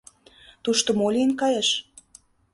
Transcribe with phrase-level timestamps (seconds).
[0.63, 1.69] «Тушто мо лийын кайыш?